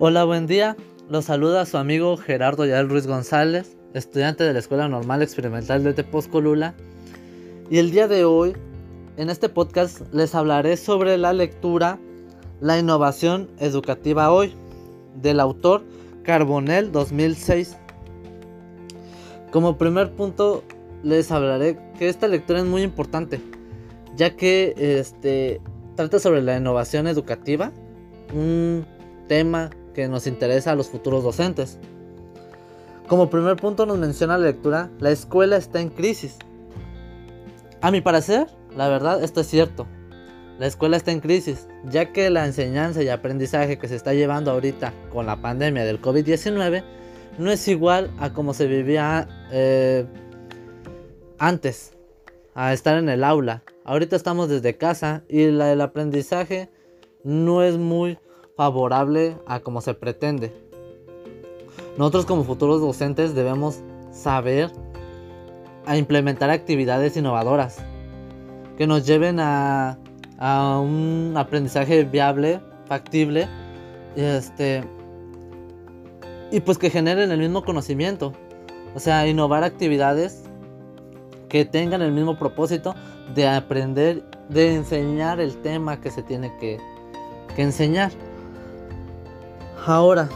Hola, 0.00 0.24
buen 0.24 0.48
día. 0.48 0.76
Los 1.08 1.26
saluda 1.26 1.64
su 1.66 1.78
amigo 1.78 2.16
Gerardo 2.16 2.66
Yael 2.66 2.88
Ruiz 2.88 3.06
González, 3.06 3.76
estudiante 3.94 4.42
de 4.42 4.52
la 4.52 4.58
Escuela 4.58 4.88
Normal 4.88 5.22
Experimental 5.22 5.84
de 5.84 5.94
Tepozcolula. 5.94 6.74
Y 7.70 7.78
el 7.78 7.92
día 7.92 8.08
de 8.08 8.24
hoy, 8.24 8.56
en 9.16 9.30
este 9.30 9.48
podcast, 9.48 10.00
les 10.12 10.34
hablaré 10.34 10.76
sobre 10.76 11.16
la 11.16 11.32
lectura 11.32 12.00
La 12.60 12.76
innovación 12.76 13.48
educativa 13.60 14.32
hoy, 14.32 14.52
del 15.22 15.38
autor 15.38 15.84
Carbonell 16.24 16.90
2006. 16.90 17.76
Como 19.52 19.78
primer 19.78 20.10
punto, 20.16 20.64
les 21.04 21.30
hablaré 21.30 21.78
que 22.00 22.08
esta 22.08 22.26
lectura 22.26 22.58
es 22.58 22.64
muy 22.64 22.82
importante, 22.82 23.40
ya 24.16 24.34
que 24.34 24.74
este, 24.76 25.60
trata 25.94 26.18
sobre 26.18 26.42
la 26.42 26.56
innovación 26.56 27.06
educativa, 27.06 27.70
un 28.34 28.84
tema 29.28 29.70
que 29.94 30.08
nos 30.08 30.26
interesa 30.26 30.72
a 30.72 30.74
los 30.74 30.88
futuros 30.88 31.24
docentes. 31.24 31.78
Como 33.06 33.30
primer 33.30 33.56
punto 33.56 33.86
nos 33.86 33.98
menciona 33.98 34.38
la 34.38 34.46
lectura, 34.46 34.90
la 34.98 35.10
escuela 35.10 35.56
está 35.56 35.80
en 35.80 35.90
crisis. 35.90 36.36
A 37.80 37.90
mi 37.90 38.00
parecer, 38.00 38.46
la 38.76 38.88
verdad, 38.88 39.22
esto 39.22 39.40
es 39.40 39.46
cierto. 39.46 39.86
La 40.58 40.66
escuela 40.66 40.96
está 40.96 41.10
en 41.10 41.20
crisis, 41.20 41.68
ya 41.84 42.12
que 42.12 42.30
la 42.30 42.46
enseñanza 42.46 43.02
y 43.02 43.08
aprendizaje 43.08 43.76
que 43.76 43.88
se 43.88 43.96
está 43.96 44.14
llevando 44.14 44.52
ahorita 44.52 44.92
con 45.12 45.26
la 45.26 45.40
pandemia 45.40 45.84
del 45.84 46.00
COVID-19 46.00 46.84
no 47.38 47.50
es 47.50 47.66
igual 47.66 48.10
a 48.20 48.32
como 48.32 48.54
se 48.54 48.66
vivía 48.66 49.28
eh, 49.50 50.06
antes, 51.38 51.92
a 52.54 52.72
estar 52.72 52.96
en 52.98 53.08
el 53.08 53.24
aula. 53.24 53.64
Ahorita 53.84 54.16
estamos 54.16 54.48
desde 54.48 54.76
casa 54.76 55.24
y 55.28 55.42
el 55.42 55.80
aprendizaje 55.80 56.70
no 57.24 57.62
es 57.62 57.76
muy 57.76 58.18
favorable 58.56 59.36
a 59.46 59.60
como 59.60 59.80
se 59.80 59.94
pretende. 59.94 60.52
Nosotros 61.98 62.26
como 62.26 62.44
futuros 62.44 62.80
docentes 62.80 63.34
debemos 63.34 63.80
saber 64.12 64.70
a 65.86 65.96
implementar 65.96 66.50
actividades 66.50 67.16
innovadoras 67.16 67.78
que 68.78 68.86
nos 68.86 69.06
lleven 69.06 69.38
a, 69.40 69.98
un 70.40 71.34
aprendizaje 71.36 72.04
viable, 72.04 72.60
factible, 72.86 73.48
este, 74.16 74.82
y 76.50 76.60
pues 76.60 76.76
que 76.76 76.90
generen 76.90 77.30
el 77.30 77.38
mismo 77.38 77.64
conocimiento. 77.64 78.32
O 78.94 79.00
sea, 79.00 79.26
innovar 79.26 79.64
actividades 79.64 80.42
que 81.48 81.64
tengan 81.64 82.02
el 82.02 82.12
mismo 82.12 82.38
propósito 82.38 82.94
de 83.34 83.46
aprender, 83.46 84.24
de 84.48 84.74
enseñar 84.74 85.40
el 85.40 85.56
tema 85.62 86.00
que 86.00 86.10
se 86.10 86.22
tiene 86.22 86.52
que 86.58 86.78
enseñar. 87.56 88.10
Ahora, 89.86 90.30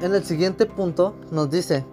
en 0.00 0.12
el 0.12 0.24
siguiente 0.24 0.66
punto 0.66 1.14
nos 1.30 1.50
dice, 1.50 1.84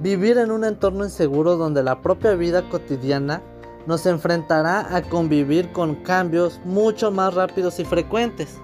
vivir 0.00 0.36
en 0.36 0.50
un 0.50 0.62
entorno 0.62 1.04
inseguro 1.04 1.56
donde 1.56 1.82
la 1.82 2.02
propia 2.02 2.34
vida 2.34 2.68
cotidiana 2.68 3.40
nos 3.86 4.04
enfrentará 4.04 4.94
a 4.94 5.00
convivir 5.00 5.72
con 5.72 5.94
cambios 5.94 6.60
mucho 6.66 7.10
más 7.10 7.34
rápidos 7.34 7.80
y 7.80 7.86
frecuentes. 7.86 8.60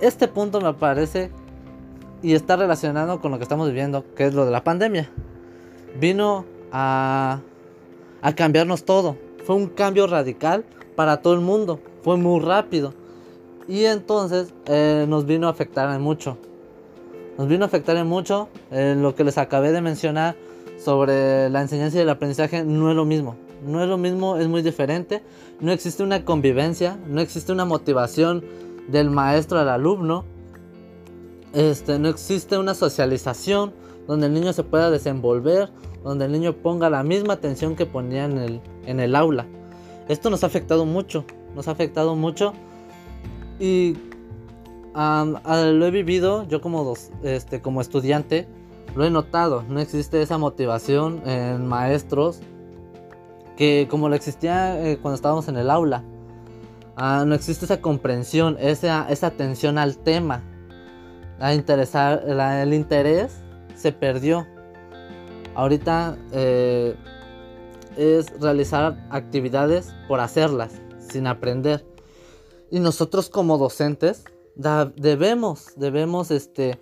Este 0.00 0.26
punto 0.26 0.60
me 0.60 0.74
parece 0.74 1.30
y 2.22 2.34
está 2.34 2.56
relacionado 2.56 3.20
con 3.20 3.30
lo 3.30 3.38
que 3.38 3.44
estamos 3.44 3.68
viviendo, 3.68 4.04
que 4.16 4.26
es 4.26 4.34
lo 4.34 4.44
de 4.44 4.50
la 4.50 4.64
pandemia. 4.64 5.08
Vino 6.00 6.44
a, 6.72 7.38
a 8.20 8.34
cambiarnos 8.34 8.84
todo. 8.84 9.16
Fue 9.44 9.54
un 9.54 9.68
cambio 9.68 10.08
radical 10.08 10.64
para 10.96 11.18
todo 11.22 11.34
el 11.34 11.40
mundo. 11.40 11.78
Fue 12.02 12.16
muy 12.16 12.40
rápido. 12.40 12.94
Y 13.72 13.86
entonces 13.86 14.52
eh, 14.66 15.06
nos 15.08 15.24
vino 15.24 15.46
a 15.46 15.50
afectar 15.50 15.90
en 15.94 16.02
mucho. 16.02 16.36
Nos 17.38 17.48
vino 17.48 17.64
a 17.64 17.68
afectar 17.68 17.96
en 17.96 18.06
mucho. 18.06 18.50
Eh, 18.70 18.94
lo 18.98 19.14
que 19.14 19.24
les 19.24 19.38
acabé 19.38 19.72
de 19.72 19.80
mencionar 19.80 20.36
sobre 20.76 21.48
la 21.48 21.62
enseñanza 21.62 21.96
y 21.96 22.00
el 22.02 22.10
aprendizaje 22.10 22.64
no 22.64 22.90
es 22.90 22.96
lo 22.96 23.06
mismo. 23.06 23.34
No 23.66 23.82
es 23.82 23.88
lo 23.88 23.96
mismo, 23.96 24.36
es 24.36 24.46
muy 24.46 24.60
diferente. 24.60 25.22
No 25.58 25.72
existe 25.72 26.02
una 26.02 26.22
convivencia, 26.26 26.98
no 27.08 27.22
existe 27.22 27.50
una 27.50 27.64
motivación 27.64 28.44
del 28.88 29.08
maestro 29.08 29.58
al 29.58 29.70
alumno. 29.70 30.26
Este, 31.54 31.98
no 31.98 32.10
existe 32.10 32.58
una 32.58 32.74
socialización 32.74 33.72
donde 34.06 34.26
el 34.26 34.34
niño 34.34 34.52
se 34.52 34.64
pueda 34.64 34.90
desenvolver, 34.90 35.70
donde 36.04 36.26
el 36.26 36.32
niño 36.32 36.52
ponga 36.52 36.90
la 36.90 37.02
misma 37.04 37.32
atención 37.32 37.74
que 37.74 37.86
ponía 37.86 38.26
en 38.26 38.36
el, 38.36 38.60
en 38.84 39.00
el 39.00 39.16
aula. 39.16 39.46
Esto 40.10 40.28
nos 40.28 40.44
ha 40.44 40.48
afectado 40.48 40.84
mucho, 40.84 41.24
nos 41.54 41.68
ha 41.68 41.70
afectado 41.70 42.14
mucho 42.16 42.52
y 43.58 43.96
lo 44.94 45.86
he 45.86 45.90
vivido 45.90 46.46
yo 46.48 46.60
como, 46.60 46.94
este, 47.22 47.60
como 47.60 47.80
estudiante, 47.80 48.46
lo 48.94 49.04
he 49.04 49.10
notado, 49.10 49.64
no 49.68 49.80
existe 49.80 50.20
esa 50.20 50.36
motivación 50.38 51.26
en 51.26 51.66
maestros 51.66 52.40
que 53.56 53.86
como 53.90 54.08
lo 54.08 54.14
existía 54.14 54.80
eh, 54.80 54.98
cuando 55.00 55.16
estábamos 55.16 55.48
en 55.48 55.56
el 55.56 55.70
aula. 55.70 56.04
Ah, 56.96 57.24
no 57.26 57.34
existe 57.34 57.64
esa 57.64 57.80
comprensión, 57.80 58.56
esa, 58.60 59.06
esa 59.08 59.28
atención 59.28 59.78
al 59.78 59.96
tema. 59.96 60.42
La 61.38 61.54
interesar, 61.54 62.22
el 62.26 62.74
interés 62.74 63.42
se 63.74 63.92
perdió. 63.92 64.46
Ahorita 65.54 66.16
eh, 66.32 66.94
es 67.96 68.38
realizar 68.40 68.96
actividades 69.10 69.94
por 70.06 70.20
hacerlas, 70.20 70.72
sin 70.98 71.26
aprender. 71.26 71.91
Y 72.72 72.80
nosotros 72.80 73.28
como 73.28 73.58
docentes 73.58 74.24
debemos, 74.96 75.74
debemos 75.76 76.30
este, 76.30 76.80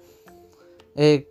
eh, 0.95 1.29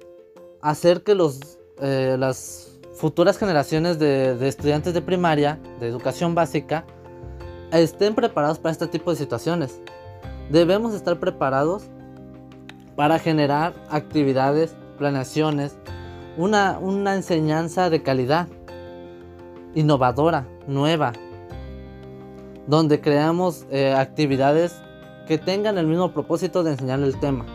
hacer 0.61 1.01
que 1.01 1.15
los, 1.15 1.57
eh, 1.79 2.17
las 2.19 2.77
futuras 2.93 3.37
generaciones 3.37 3.99
de, 3.99 4.35
de, 4.35 4.49
estudiantes 4.49 4.93
de 4.93 5.01
primaria, 5.01 5.61
de 5.79 5.87
educación 5.87 6.35
básica, 6.35 6.85
estén 7.71 8.15
preparados 8.15 8.59
para 8.59 8.73
este 8.73 8.87
tipo 8.87 9.11
de 9.11 9.15
situaciones. 9.15 9.79
Debemos 10.51 10.93
estar 10.93 11.21
preparados 11.21 11.83
para 12.97 13.17
generar 13.17 13.73
actividades, 13.89 14.75
planeaciones, 14.97 15.77
una, 16.35 16.79
una 16.79 17.15
enseñanza 17.15 17.89
de 17.89 18.03
calidad, 18.03 18.49
innovadora, 19.73 20.49
nueva, 20.67 21.13
donde 22.69 23.01
creamos 23.01 23.65
eh, 23.71 23.93
actividades 23.93 24.75
que 25.27 25.39
tengan 25.39 25.79
el 25.79 25.87
mismo 25.87 26.13
propósito 26.13 26.63
de 26.63 26.71
enseñar 26.71 26.99
el 26.99 27.19
tema. 27.19 27.45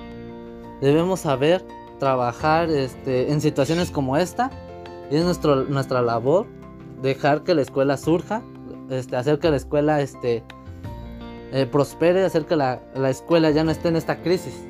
Debemos 0.80 1.20
saber 1.20 1.64
trabajar 2.00 2.68
este, 2.68 3.30
en 3.30 3.40
situaciones 3.40 3.92
como 3.92 4.16
esta 4.16 4.50
y 5.12 5.16
es 5.16 5.24
nuestro, 5.24 5.64
nuestra 5.66 6.02
labor 6.02 6.46
dejar 7.00 7.44
que 7.44 7.54
la 7.54 7.62
escuela 7.62 7.96
surja, 7.96 8.42
este, 8.90 9.14
hacer 9.14 9.38
que 9.38 9.50
la 9.50 9.56
escuela 9.56 10.00
este, 10.00 10.42
eh, 11.52 11.66
prospere, 11.70 12.24
hacer 12.24 12.46
que 12.46 12.56
la, 12.56 12.82
la 12.96 13.08
escuela 13.08 13.52
ya 13.52 13.62
no 13.62 13.70
esté 13.70 13.88
en 13.88 13.96
esta 13.96 14.20
crisis 14.20 14.66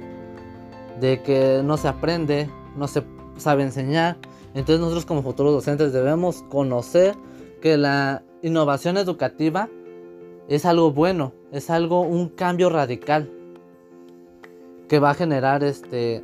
de 1.00 1.22
que 1.22 1.62
no 1.64 1.78
se 1.78 1.88
aprende, 1.88 2.50
no 2.76 2.86
se 2.86 3.02
sabe 3.38 3.62
enseñar. 3.62 4.18
Entonces 4.52 4.80
nosotros 4.80 5.06
como 5.06 5.22
futuros 5.22 5.54
docentes 5.54 5.94
debemos 5.94 6.42
conocer 6.50 7.14
que 7.62 7.78
la 7.78 8.22
innovación 8.42 8.98
educativa 8.98 9.70
es 10.48 10.64
algo 10.64 10.92
bueno, 10.92 11.32
es 11.52 11.70
algo, 11.70 12.00
un 12.02 12.28
cambio 12.28 12.68
radical 12.68 13.30
que 14.88 14.98
va 14.98 15.10
a 15.10 15.14
generar 15.14 15.64
este 15.64 16.22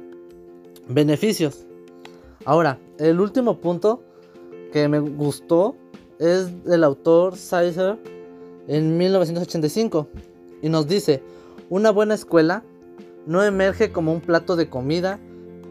beneficios. 0.88 1.66
Ahora, 2.44 2.78
el 2.98 3.20
último 3.20 3.58
punto 3.58 4.02
que 4.72 4.88
me 4.88 4.98
gustó 4.98 5.76
es 6.18 6.64
del 6.64 6.84
autor 6.84 7.36
Sizer 7.36 7.98
en 8.68 8.98
1985 8.98 10.08
y 10.62 10.68
nos 10.68 10.86
dice, 10.86 11.22
una 11.70 11.90
buena 11.90 12.14
escuela 12.14 12.62
no 13.26 13.42
emerge 13.42 13.92
como 13.92 14.12
un 14.12 14.20
plato 14.20 14.56
de 14.56 14.68
comida 14.68 15.18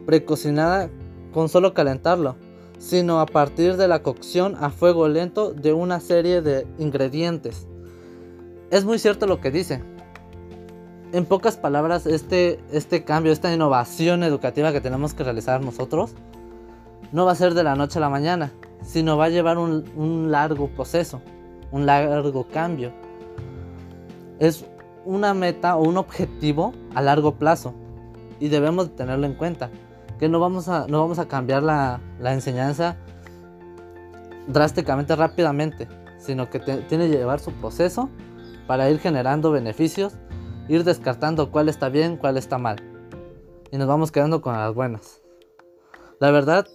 precocinada 0.05 0.89
con 1.33 1.49
solo 1.49 1.73
calentarlo, 1.73 2.35
sino 2.79 3.19
a 3.19 3.25
partir 3.25 3.77
de 3.77 3.87
la 3.87 4.01
cocción 4.01 4.55
a 4.59 4.69
fuego 4.69 5.07
lento 5.07 5.53
de 5.53 5.73
una 5.73 5.99
serie 5.99 6.41
de 6.41 6.65
ingredientes 6.79 7.67
es 8.71 8.85
muy 8.85 8.99
cierto 8.99 9.27
lo 9.27 9.41
que 9.41 9.51
dice. 9.51 9.81
En 11.11 11.25
pocas 11.25 11.57
palabras, 11.57 12.05
este, 12.05 12.59
este 12.71 13.03
cambio, 13.03 13.31
esta 13.31 13.53
innovación 13.53 14.23
educativa 14.23 14.71
que 14.71 14.81
tenemos 14.81 15.13
que 15.13 15.23
realizar 15.23 15.61
nosotros, 15.61 16.13
no 17.11 17.25
va 17.25 17.31
a 17.31 17.35
ser 17.35 17.55
de 17.55 17.63
la 17.63 17.75
noche 17.75 17.97
a 17.97 18.01
la 18.01 18.09
mañana, 18.09 18.51
sino 18.83 19.17
va 19.17 19.25
a 19.25 19.29
llevar 19.29 19.57
un, 19.57 19.85
un 19.95 20.31
largo 20.31 20.67
proceso, 20.67 21.21
un 21.71 21.87
largo 21.87 22.47
cambio. 22.47 22.91
Es 24.37 24.65
una 25.05 25.33
meta 25.33 25.75
o 25.75 25.87
un 25.87 25.97
objetivo 25.97 26.73
a 26.93 27.01
largo 27.01 27.35
plazo 27.35 27.73
y 28.39 28.49
debemos 28.49 28.95
tenerlo 28.95 29.25
en 29.25 29.33
cuenta. 29.33 29.71
Que 30.19 30.29
no 30.29 30.39
vamos 30.39 30.67
a, 30.67 30.85
no 30.87 30.99
vamos 30.99 31.17
a 31.17 31.27
cambiar 31.27 31.63
la, 31.63 32.01
la 32.19 32.33
enseñanza 32.33 32.97
drásticamente, 34.47 35.15
rápidamente, 35.15 35.87
sino 36.19 36.49
que 36.49 36.59
tiene 36.59 37.09
que 37.09 37.17
llevar 37.17 37.39
su 37.39 37.51
proceso 37.53 38.09
para 38.69 38.87
ir 38.91 38.99
generando 38.99 39.49
beneficios, 39.49 40.13
ir 40.67 40.83
descartando 40.83 41.49
cuál 41.49 41.69
está 41.69 41.89
bien, 41.89 42.17
cuál 42.17 42.37
está 42.37 42.59
mal. 42.59 42.75
y 43.71 43.77
nos 43.79 43.87
vamos 43.87 44.11
quedando 44.11 44.41
con 44.41 44.53
las 44.53 44.75
buenas. 44.75 45.23
La 46.19 46.29
verdad, 46.29 46.67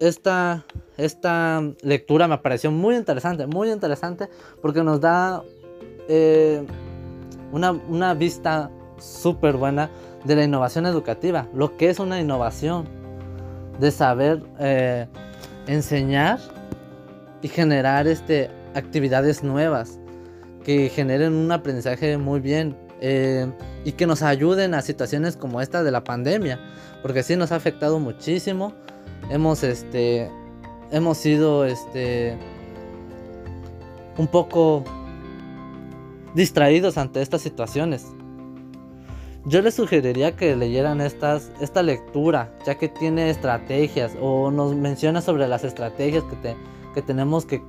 esta, 0.00 0.64
esta 0.96 1.62
lectura 1.82 2.26
me 2.26 2.38
pareció 2.38 2.72
muy 2.72 2.96
interesante, 2.96 3.46
muy 3.46 3.70
interesante, 3.70 4.28
porque 4.60 4.82
nos 4.82 5.00
da 5.00 5.44
eh, 6.08 6.66
una, 7.52 8.14
vista 8.14 8.68
súper 8.98 9.56
buena 9.56 9.90
de 10.24 10.34
la 10.34 10.42
innovación 10.42 10.84
educativa, 10.84 11.46
lo 11.54 11.76
que 11.76 11.90
es 11.90 12.00
una 12.00 12.20
innovación, 12.20 12.88
de 13.78 13.92
saber 13.92 14.42
eh, 14.58 15.06
enseñar 15.68 16.40
y 17.40 17.46
generar 17.46 18.08
este, 18.08 18.50
actividades 18.74 19.44
nuevas 19.44 20.00
que 20.68 20.90
generen 20.90 21.32
un 21.32 21.50
aprendizaje 21.50 22.18
muy 22.18 22.40
bien 22.40 22.76
eh, 23.00 23.50
y 23.86 23.92
que 23.92 24.06
nos 24.06 24.20
ayuden 24.20 24.74
a 24.74 24.82
situaciones 24.82 25.34
como 25.34 25.62
esta 25.62 25.82
de 25.82 25.90
la 25.90 26.04
pandemia, 26.04 26.60
porque 27.00 27.22
sí 27.22 27.36
nos 27.36 27.52
ha 27.52 27.56
afectado 27.56 27.98
muchísimo. 27.98 28.74
Hemos, 29.30 29.64
este, 29.64 30.30
hemos 30.90 31.16
sido, 31.16 31.64
este, 31.64 32.36
un 34.18 34.26
poco 34.26 34.84
distraídos 36.34 36.98
ante 36.98 37.22
estas 37.22 37.40
situaciones. 37.40 38.04
Yo 39.46 39.62
les 39.62 39.72
sugeriría 39.72 40.36
que 40.36 40.54
leyeran 40.54 41.00
estas, 41.00 41.50
esta 41.62 41.82
lectura, 41.82 42.52
ya 42.66 42.74
que 42.74 42.90
tiene 42.90 43.30
estrategias 43.30 44.12
o 44.20 44.50
nos 44.50 44.74
menciona 44.74 45.22
sobre 45.22 45.48
las 45.48 45.64
estrategias 45.64 46.24
que, 46.24 46.54
que 46.92 47.00
tenemos 47.00 47.46
que 47.46 47.62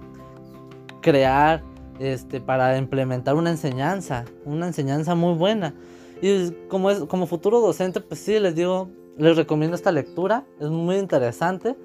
crear 0.99 1.63
este, 1.99 2.41
para 2.41 2.77
implementar 2.77 3.35
una 3.35 3.51
enseñanza, 3.51 4.25
una 4.45 4.67
enseñanza 4.67 5.15
muy 5.15 5.35
buena. 5.35 5.73
Y 6.21 6.51
como, 6.67 6.91
es, 6.91 6.99
como 7.01 7.27
futuro 7.27 7.59
docente, 7.59 8.01
pues 8.01 8.19
sí, 8.19 8.39
les 8.39 8.55
digo, 8.55 8.89
les 9.17 9.35
recomiendo 9.35 9.75
esta 9.75 9.91
lectura, 9.91 10.45
es 10.59 10.69
muy 10.69 10.97
interesante. 10.97 11.75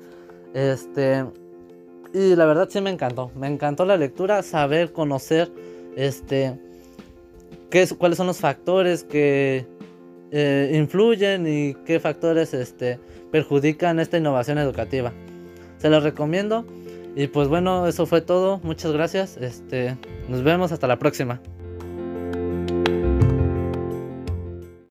Este, 0.54 1.24
y 2.12 2.36
la 2.36 2.46
verdad 2.46 2.68
sí 2.70 2.80
me 2.80 2.90
encantó, 2.90 3.30
me 3.34 3.48
encantó 3.48 3.84
la 3.84 3.96
lectura, 3.96 4.42
saber, 4.42 4.92
conocer, 4.92 5.50
este, 5.96 6.58
qué 7.70 7.88
cuáles 7.98 8.18
son 8.18 8.28
los 8.28 8.38
factores 8.38 9.02
que 9.02 9.66
eh, 10.30 10.72
influyen 10.74 11.46
y 11.46 11.74
qué 11.84 11.98
factores 11.98 12.54
este, 12.54 13.00
perjudican 13.32 13.98
esta 13.98 14.16
innovación 14.16 14.58
educativa. 14.58 15.12
Se 15.78 15.90
los 15.90 16.02
recomiendo. 16.02 16.64
Y 17.16 17.28
pues 17.28 17.48
bueno, 17.48 17.86
eso 17.86 18.06
fue 18.06 18.20
todo. 18.20 18.60
Muchas 18.62 18.92
gracias. 18.92 19.36
Este, 19.36 19.96
nos 20.28 20.42
vemos 20.42 20.72
hasta 20.72 20.86
la 20.86 20.98
próxima. 20.98 21.40